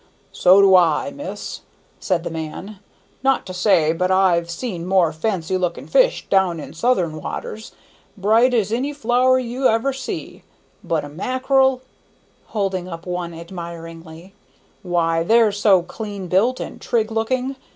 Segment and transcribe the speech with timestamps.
[0.31, 1.61] "So do I, miss,"
[1.99, 2.79] said the man,
[3.21, 7.73] "not to say but I've seen more fancy looking fish down in southern waters,
[8.17, 10.41] bright as any flower you ever see;
[10.83, 11.81] but a mackerel,"
[12.47, 14.33] holding up one admiringly,
[14.81, 17.55] "why, they're so clean built and trig looking!